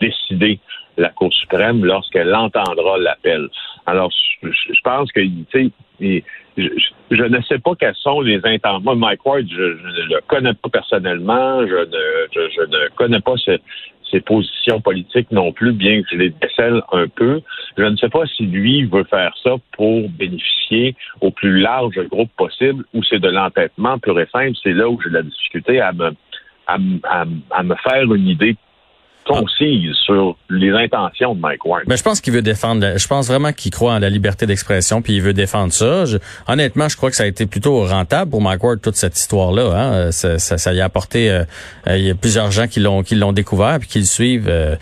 décider 0.00 0.60
la 0.96 1.10
Cour 1.10 1.32
suprême 1.32 1.84
lorsqu'elle 1.84 2.34
entendra 2.34 2.98
l'appel. 2.98 3.48
Alors, 3.86 4.10
je, 4.42 4.80
pense 4.82 5.10
que, 5.12 5.20
tu 5.20 5.70
sais, 6.00 6.24
je, 6.56 7.22
ne 7.22 7.40
sais 7.42 7.58
pas 7.58 7.74
quelles 7.78 7.94
sont 7.96 8.20
les 8.20 8.40
intentions. 8.44 8.80
Moi, 8.80 8.94
Mike 8.96 9.24
Ward, 9.24 9.44
je, 9.48 9.62
ne 9.62 10.14
le 10.14 10.20
connais 10.26 10.54
pas 10.54 10.68
personnellement. 10.68 11.66
Je 11.66 11.74
ne, 11.74 12.88
connais 12.96 13.20
pas 13.20 13.34
ses, 13.44 13.60
positions 14.24 14.80
politiques 14.80 15.30
non 15.30 15.52
plus, 15.52 15.72
bien 15.72 16.00
que 16.00 16.08
je 16.12 16.16
les 16.16 16.30
décèle 16.30 16.80
un 16.90 17.06
peu. 17.06 17.42
Je 17.76 17.82
ne 17.82 17.96
sais 17.96 18.08
pas 18.08 18.24
si 18.26 18.46
lui 18.46 18.84
veut 18.84 19.04
faire 19.04 19.34
ça 19.42 19.56
pour 19.72 20.08
bénéficier 20.08 20.96
au 21.20 21.30
plus 21.30 21.60
large 21.60 22.00
groupe 22.08 22.30
possible 22.38 22.84
ou 22.94 23.02
c'est 23.04 23.18
de 23.18 23.28
l'entêtement 23.28 23.98
pur 23.98 24.18
et 24.18 24.26
simple. 24.32 24.56
C'est 24.62 24.72
là 24.72 24.88
où 24.88 24.98
j'ai 25.02 25.10
la 25.10 25.22
difficulté 25.22 25.80
à 25.80 25.92
me 25.92 27.74
faire 27.84 28.14
une 28.14 28.26
idée 28.26 28.56
concise 29.26 29.94
sur 30.04 30.36
les 30.48 30.70
intentions 30.70 31.34
de 31.34 31.40
Mike 31.40 31.64
Ward. 31.64 31.84
Ben, 31.86 31.96
je 31.96 32.02
pense 32.02 32.20
qu'il 32.20 32.32
veut 32.32 32.42
défendre, 32.42 32.96
je 32.96 33.06
pense 33.06 33.28
vraiment 33.28 33.52
qu'il 33.52 33.70
croit 33.70 33.94
en 33.94 33.98
la 33.98 34.10
liberté 34.10 34.46
d'expression, 34.46 35.02
puis 35.02 35.14
il 35.14 35.22
veut 35.22 35.32
défendre 35.32 35.72
ça. 35.72 36.04
honnêtement, 36.46 36.88
je 36.88 36.96
crois 36.96 37.10
que 37.10 37.16
ça 37.16 37.24
a 37.24 37.26
été 37.26 37.46
plutôt 37.46 37.84
rentable 37.84 38.30
pour 38.30 38.40
Mike 38.40 38.62
Ward, 38.62 38.80
toute 38.80 38.96
cette 38.96 39.18
histoire-là. 39.18 39.72
Hein. 39.74 40.12
Ça, 40.12 40.38
ça, 40.38 40.58
ça, 40.58 40.72
y 40.72 40.80
a 40.80 40.84
apporté, 40.84 41.30
euh, 41.30 41.44
il 41.88 42.02
y 42.02 42.10
a 42.10 42.14
plusieurs 42.14 42.50
gens 42.50 42.66
qui 42.66 42.80
l'ont 42.80 43.02
qui 43.02 43.14
l'ont 43.14 43.32
découvert, 43.32 43.78
puis 43.80 43.88
qui 43.88 43.98
le 43.98 44.04
suivent, 44.04 44.48
euh, 44.48 44.76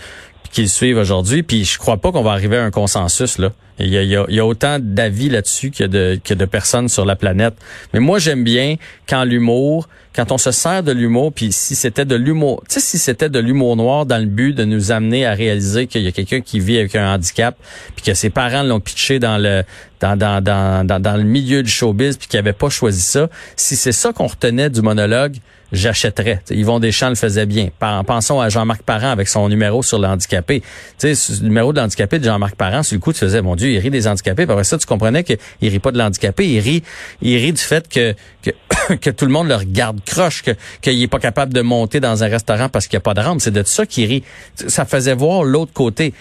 qui 0.52 0.62
le 0.62 0.68
suivent 0.68 0.98
aujourd'hui. 0.98 1.42
Puis 1.42 1.64
je 1.64 1.78
crois 1.78 1.96
pas 1.96 2.12
qu'on 2.12 2.22
va 2.22 2.32
arriver 2.32 2.56
à 2.56 2.64
un 2.64 2.70
consensus 2.70 3.38
là. 3.38 3.50
Il 3.80 3.88
y 3.88 3.98
a, 3.98 4.02
il 4.02 4.34
y 4.34 4.38
a, 4.38 4.46
autant 4.46 4.78
d'avis 4.80 5.28
là-dessus 5.28 5.72
que 5.72 5.82
de, 5.82 6.20
que 6.22 6.32
de 6.32 6.44
personnes 6.44 6.88
sur 6.88 7.04
la 7.04 7.16
planète. 7.16 7.54
Mais 7.92 7.98
moi, 7.98 8.20
j'aime 8.20 8.44
bien 8.44 8.76
quand 9.08 9.24
l'humour, 9.24 9.88
quand 10.14 10.30
on 10.30 10.38
se 10.38 10.52
sert 10.52 10.82
de 10.82 10.92
l'humour, 10.92 11.32
puis 11.32 11.50
si 11.50 11.74
c'était 11.74 12.04
de 12.04 12.14
l'humour, 12.14 12.62
tu 12.68 12.74
sais, 12.74 12.80
si 12.80 12.98
c'était 12.98 13.28
de 13.28 13.40
l'humour 13.40 13.76
noir 13.76 14.06
dans 14.06 14.18
le 14.18 14.26
but 14.26 14.54
de 14.54 14.64
nous 14.64 14.92
amener 14.92 15.26
à 15.26 15.34
réaliser 15.34 15.88
qu'il 15.88 16.02
y 16.02 16.06
a 16.06 16.12
quelqu'un 16.12 16.40
qui 16.40 16.60
vit 16.60 16.78
avec 16.78 16.94
un 16.94 17.14
handicap, 17.14 17.56
puis 17.96 18.04
que 18.04 18.14
ses 18.14 18.30
parents 18.30 18.62
l'ont 18.62 18.80
pitché 18.80 19.18
dans 19.18 19.38
le 19.38 19.64
dans, 20.04 20.42
dans, 20.42 20.84
dans, 20.86 21.00
dans, 21.00 21.16
le 21.16 21.22
milieu 21.22 21.62
du 21.62 21.70
showbiz, 21.70 22.16
puis 22.16 22.28
qu'il 22.28 22.38
n'avait 22.38 22.52
pas 22.52 22.68
choisi 22.68 23.00
ça. 23.00 23.28
Si 23.56 23.74
c'est 23.74 23.92
ça 23.92 24.12
qu'on 24.12 24.26
retenait 24.26 24.68
du 24.68 24.82
monologue, 24.82 25.36
j'achèterais. 25.72 26.40
Yvon 26.50 26.78
Deschamps 26.78 27.08
le 27.08 27.14
faisait 27.14 27.46
bien. 27.46 27.70
Pensons 28.06 28.40
à 28.40 28.50
Jean-Marc 28.50 28.82
Parent 28.82 29.10
avec 29.10 29.28
son 29.28 29.48
numéro 29.48 29.82
sur 29.82 29.98
l'handicapé. 29.98 30.62
Tu 30.98 31.14
sais, 31.14 31.32
le 31.40 31.48
numéro 31.48 31.72
de 31.72 31.80
l'handicapé 31.80 32.18
de 32.18 32.24
Jean-Marc 32.24 32.54
Parent, 32.54 32.82
sur 32.82 32.94
le 32.96 33.00
coup, 33.00 33.12
tu 33.12 33.20
faisais, 33.20 33.40
mon 33.40 33.56
Dieu, 33.56 33.70
il 33.70 33.78
rit 33.78 33.90
des 33.90 34.06
handicapés. 34.06 34.44
Puis 34.44 34.52
après 34.52 34.64
ça, 34.64 34.76
tu 34.76 34.86
comprenais 34.86 35.24
qu'il 35.24 35.38
rit 35.62 35.78
pas 35.78 35.90
de 35.90 35.98
l'handicapé. 35.98 36.46
Il 36.46 36.60
rit, 36.60 36.82
il 37.22 37.36
rit 37.38 37.52
du 37.52 37.62
fait 37.62 37.88
que, 37.88 38.14
que, 38.42 38.50
que 39.00 39.10
tout 39.10 39.24
le 39.24 39.32
monde 39.32 39.48
le 39.48 39.56
regarde 39.56 40.00
croche, 40.04 40.42
que 40.42 40.50
qu'il 40.82 41.02
est 41.02 41.08
pas 41.08 41.18
capable 41.18 41.54
de 41.54 41.62
monter 41.62 41.98
dans 42.00 42.22
un 42.22 42.28
restaurant 42.28 42.68
parce 42.68 42.88
qu'il 42.88 42.98
n'y 42.98 43.02
a 43.02 43.04
pas 43.04 43.14
de 43.14 43.20
rampe. 43.20 43.40
C'est 43.40 43.50
de 43.50 43.62
ça 43.62 43.86
qu'il 43.86 44.06
rit. 44.06 44.22
Ça 44.54 44.84
faisait 44.84 45.14
voir 45.14 45.44
l'autre 45.44 45.72
côté. 45.72 46.12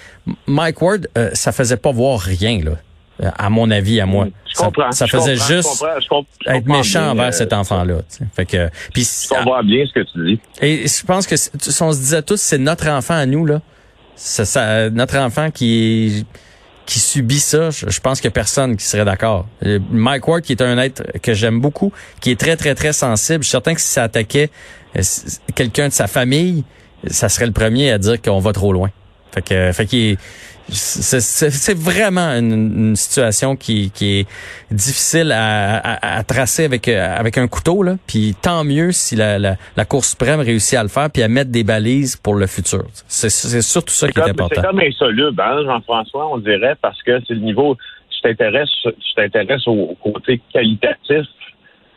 Mike 0.47 0.81
Ward, 0.81 1.07
euh, 1.17 1.31
ça 1.33 1.51
faisait 1.51 1.77
pas 1.77 1.91
voir 1.91 2.19
rien, 2.21 2.61
là 2.63 2.77
à 3.21 3.49
mon 3.49 3.69
avis, 3.69 3.99
à 3.99 4.05
moi. 4.05 4.27
Je 4.51 4.55
comprends. 4.55 4.91
Ça, 4.91 5.07
faisait 5.07 5.35
juste 5.35 5.83
être 6.47 6.65
méchant 6.65 7.11
envers 7.11 7.33
cet 7.33 7.53
euh, 7.53 7.57
enfant-là. 7.57 8.01
Fait 8.35 8.45
que, 8.45 8.69
puis, 8.93 9.03
je 9.03 9.29
comprends 9.29 9.63
bien 9.63 9.85
ce 9.85 9.93
que 9.93 10.11
tu 10.11 10.25
dis. 10.25 10.39
Et 10.61 10.87
je 10.87 11.05
pense 11.05 11.27
que 11.27 11.35
si 11.35 11.51
on 11.81 11.91
se 11.91 11.99
disait 11.99 12.21
tous, 12.21 12.39
c'est 12.39 12.57
notre 12.57 12.87
enfant 12.89 13.15
à 13.15 13.25
nous 13.25 13.45
là. 13.45 13.61
Ça, 14.15 14.89
notre 14.89 15.17
enfant 15.17 15.51
qui 15.51 16.25
qui 16.85 16.99
subit 16.99 17.39
ça, 17.39 17.69
je, 17.69 17.99
pense 18.01 18.19
que 18.19 18.27
personne 18.27 18.75
qui 18.75 18.85
serait 18.85 19.05
d'accord. 19.05 19.47
Euh, 19.65 19.79
Mike 19.89 20.27
Ward, 20.27 20.41
qui 20.41 20.51
est 20.51 20.61
un 20.61 20.77
être 20.77 21.03
que 21.21 21.33
j'aime 21.33 21.61
beaucoup, 21.61 21.93
qui 22.19 22.31
est 22.31 22.39
très 22.39 22.57
très 22.57 22.75
très 22.75 22.91
sensible. 22.91 23.43
Je 23.43 23.47
suis 23.47 23.51
certain 23.51 23.73
que 23.73 23.79
si 23.79 23.87
ça 23.87 24.03
attaquait 24.03 24.49
euh, 24.97 25.01
quelqu'un 25.55 25.87
de 25.87 25.93
sa 25.93 26.07
famille, 26.07 26.65
ça 27.07 27.29
serait 27.29 27.45
le 27.45 27.53
premier 27.53 27.91
à 27.91 27.97
dire 27.97 28.21
qu'on 28.21 28.39
va 28.39 28.51
trop 28.51 28.73
loin. 28.73 28.89
Fait 29.33 29.41
que, 29.41 29.71
fait 29.71 29.85
qu'il 29.85 30.17
c'est 30.69 31.77
vraiment 31.77 32.29
une, 32.29 32.95
situation 32.95 33.55
qui, 33.55 33.91
qui, 33.91 34.19
est 34.19 34.27
difficile 34.71 35.31
à, 35.31 36.17
à, 36.17 36.23
tracer 36.23 36.65
avec 36.65 36.87
avec 36.87 37.37
un 37.37 37.47
couteau 37.47 37.83
là. 37.83 37.95
Puis 38.07 38.35
tant 38.41 38.63
mieux 38.63 38.91
si 38.91 39.15
la, 39.15 39.39
la, 39.39 39.55
la, 39.75 39.85
Cour 39.85 40.05
suprême 40.05 40.39
réussit 40.39 40.77
à 40.77 40.83
le 40.83 40.89
faire 40.89 41.09
puis 41.11 41.23
à 41.23 41.27
mettre 41.27 41.51
des 41.51 41.63
balises 41.63 42.15
pour 42.15 42.35
le 42.35 42.47
futur. 42.47 42.83
C'est 43.07 43.29
surtout 43.61 43.93
ça 43.93 44.07
qui 44.07 44.19
est 44.19 44.29
important. 44.29 44.61
C'est 44.61 44.67
comme 44.67 44.79
insoluble, 44.79 45.41
hein, 45.41 45.63
Jean-François, 45.65 46.27
on 46.31 46.37
dirait, 46.37 46.75
parce 46.81 47.01
que 47.03 47.19
c'est 47.27 47.33
le 47.33 47.41
niveau. 47.41 47.77
Tu 48.09 48.21
t'intéresses, 48.21 48.69
tu 48.83 49.13
t'intéresses 49.15 49.67
au, 49.67 49.95
côté 50.01 50.41
qualitatif 50.51 51.27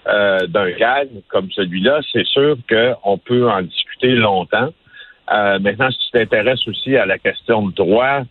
euh, 0.08 0.46
d'un 0.46 0.70
gag 0.70 1.08
comme 1.28 1.50
celui-là. 1.50 2.00
C'est 2.12 2.26
sûr 2.26 2.56
qu'on 2.68 3.18
peut 3.18 3.48
en 3.48 3.62
discuter 3.62 4.14
longtemps. 4.14 4.70
Euh, 5.32 5.58
maintenant, 5.58 5.90
si 5.90 5.98
tu 5.98 6.18
t'intéresses 6.18 6.66
aussi 6.68 6.96
à 6.96 7.06
la 7.06 7.18
question 7.18 7.66
de 7.66 7.74
droit, 7.74 8.22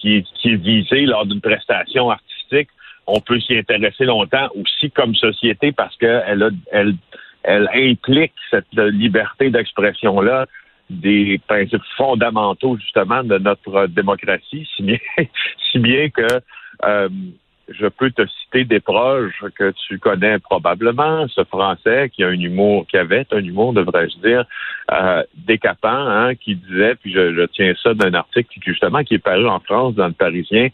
qui 0.00 0.16
est, 0.16 0.26
qui 0.34 0.50
est 0.50 0.56
visé 0.56 1.06
lors 1.06 1.26
d'une 1.26 1.40
prestation 1.40 2.10
artistique, 2.10 2.68
on 3.06 3.20
peut 3.20 3.40
s'y 3.40 3.56
intéresser 3.56 4.04
longtemps 4.04 4.48
aussi 4.54 4.90
comme 4.90 5.14
société 5.14 5.72
parce 5.72 5.96
qu'elle 5.96 6.50
elle, 6.72 6.94
elle 7.42 7.68
implique 7.74 8.34
cette 8.50 8.72
liberté 8.74 9.50
d'expression-là 9.50 10.46
des 10.90 11.40
principes 11.46 11.82
fondamentaux 11.96 12.76
justement 12.78 13.22
de 13.22 13.38
notre 13.38 13.86
démocratie, 13.86 14.68
si 14.76 14.82
bien, 14.82 14.98
si 15.70 15.78
bien 15.78 16.08
que 16.10 16.26
euh, 16.84 17.08
je 17.68 17.86
peux 17.86 18.10
te 18.10 18.22
citer 18.26 18.64
des 18.64 18.80
proches 18.80 19.44
que 19.56 19.72
tu 19.86 19.98
connais 19.98 20.38
probablement, 20.38 21.26
ce 21.28 21.44
Français 21.44 22.10
qui 22.10 22.24
a 22.24 22.28
un 22.28 22.40
humour, 22.40 22.86
qui 22.86 22.96
avait 22.96 23.26
un 23.30 23.44
humour, 23.44 23.72
devrais-je 23.72 24.18
dire, 24.26 24.44
euh, 24.90 25.22
décapant, 25.34 25.88
hein, 25.88 26.34
qui 26.34 26.56
disait, 26.56 26.94
puis 26.94 27.12
je, 27.12 27.46
tiens 27.46 27.74
ça 27.82 27.94
d'un 27.94 28.14
article 28.14 28.48
qui 28.52 28.60
justement 28.64 29.02
qui 29.04 29.14
est 29.14 29.18
paru 29.18 29.46
en 29.46 29.60
France 29.60 29.94
dans 29.94 30.06
le 30.06 30.12
Parisien, 30.12 30.68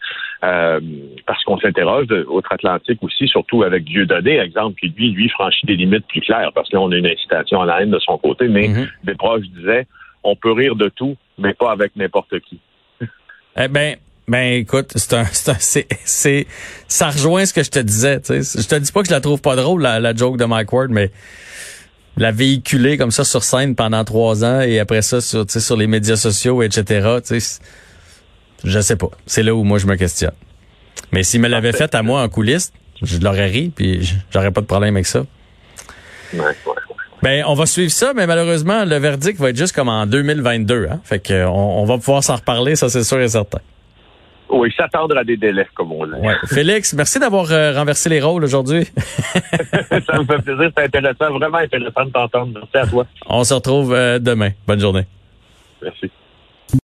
euh, 0.44 0.80
parce 1.26 1.42
qu'on 1.44 1.58
s'interroge 1.58 2.06
outre-Atlantique 2.28 3.02
aussi, 3.02 3.26
surtout 3.26 3.62
avec 3.62 3.84
Dieudonné, 3.84 4.38
exemple, 4.38 4.78
qui 4.78 4.88
lui, 4.88 5.10
lui 5.10 5.28
franchit 5.28 5.66
des 5.66 5.76
limites 5.76 6.06
plus 6.06 6.20
claires, 6.20 6.52
parce 6.54 6.68
que 6.68 6.76
là, 6.76 6.82
on 6.82 6.92
a 6.92 6.96
une 6.96 7.06
incitation 7.06 7.60
à 7.60 7.66
la 7.66 7.82
haine 7.82 7.90
de 7.90 7.98
son 7.98 8.18
côté, 8.18 8.48
mais 8.48 8.68
mm-hmm. 8.68 8.88
des 9.04 9.14
proches 9.14 9.46
disaient, 9.56 9.86
on 10.22 10.36
peut 10.36 10.52
rire 10.52 10.76
de 10.76 10.88
tout, 10.88 11.16
mais 11.38 11.54
pas 11.54 11.72
avec 11.72 11.96
n'importe 11.96 12.38
qui. 12.40 12.60
Eh 13.56 13.68
ben, 13.68 13.96
ben 14.26 14.54
écoute, 14.54 14.92
c'est 14.96 15.14
un, 15.14 15.24
c'est, 15.32 15.86
c'est, 16.04 16.46
ça 16.88 17.10
rejoint 17.10 17.44
ce 17.44 17.52
que 17.52 17.62
je 17.62 17.70
te 17.70 17.78
disais. 17.78 18.20
Tu 18.20 18.42
sais. 18.42 18.62
Je 18.62 18.66
te 18.66 18.74
dis 18.76 18.92
pas 18.92 19.02
que 19.02 19.08
je 19.08 19.12
la 19.12 19.20
trouve 19.20 19.40
pas 19.40 19.56
drôle 19.56 19.82
la, 19.82 20.00
la 20.00 20.14
joke 20.14 20.36
de 20.36 20.44
Mike 20.44 20.72
Ward, 20.72 20.90
mais 20.90 21.10
la 22.16 22.32
véhiculer 22.32 22.96
comme 22.96 23.10
ça 23.10 23.24
sur 23.24 23.42
scène 23.42 23.74
pendant 23.74 24.04
trois 24.04 24.44
ans 24.44 24.60
et 24.60 24.78
après 24.78 25.02
ça 25.02 25.20
sur, 25.20 25.46
tu 25.46 25.54
sais, 25.54 25.60
sur 25.60 25.76
les 25.76 25.86
médias 25.86 26.16
sociaux, 26.16 26.62
etc. 26.62 27.18
Tu 27.26 27.40
sais, 27.40 27.60
je 28.62 28.80
sais 28.80 28.96
pas. 28.96 29.10
C'est 29.26 29.42
là 29.42 29.54
où 29.54 29.64
moi 29.64 29.78
je 29.78 29.86
me 29.86 29.96
questionne. 29.96 30.32
Mais 31.12 31.22
s'il 31.22 31.40
me 31.40 31.48
l'avait 31.48 31.72
fait 31.72 31.94
à 31.94 32.02
moi 32.02 32.22
en 32.22 32.28
coulisses, 32.28 32.72
je 33.02 33.18
l'aurais 33.18 33.46
ri 33.46 33.72
puis 33.74 34.14
j'aurais 34.32 34.52
pas 34.52 34.60
de 34.60 34.66
problème 34.66 34.94
avec 34.96 35.06
ça. 35.06 35.24
Ben, 37.22 37.44
on 37.46 37.54
va 37.54 37.64
suivre 37.66 37.90
ça, 37.90 38.12
mais 38.14 38.26
malheureusement, 38.26 38.84
le 38.84 38.96
verdict 38.96 39.40
va 39.40 39.50
être 39.50 39.56
juste 39.56 39.74
comme 39.74 39.88
en 39.88 40.06
2022. 40.06 40.88
Hein? 40.90 41.00
Fait 41.04 41.20
que 41.20 41.46
on, 41.46 41.82
on 41.82 41.84
va 41.84 41.96
pouvoir 41.98 42.22
s'en 42.22 42.36
reparler, 42.36 42.76
ça 42.76 42.88
c'est 42.88 43.04
sûr 43.04 43.20
et 43.20 43.28
certain. 43.28 43.60
Oui, 44.50 44.72
s'attendre 44.76 45.16
à 45.16 45.24
des 45.24 45.36
délais, 45.36 45.66
comme 45.74 45.92
on 45.92 46.06
dit. 46.06 46.12
Ouais. 46.12 46.34
Félix, 46.46 46.92
merci 46.92 47.18
d'avoir 47.18 47.50
euh, 47.50 47.72
renversé 47.72 48.08
les 48.08 48.20
rôles 48.20 48.44
aujourd'hui. 48.44 48.84
ça 50.06 50.18
me 50.18 50.24
fait 50.24 50.42
plaisir, 50.42 50.70
c'est 50.76 50.84
intéressant, 50.84 51.32
vraiment 51.32 51.58
intéressant 51.58 52.04
de 52.04 52.10
t'entendre. 52.10 52.52
Merci 52.54 52.76
à 52.76 52.86
toi. 52.86 53.06
On 53.26 53.42
se 53.42 53.54
retrouve 53.54 53.94
euh, 53.94 54.18
demain. 54.18 54.50
Bonne 54.66 54.80
journée. 54.80 55.06
Merci. 55.82 56.10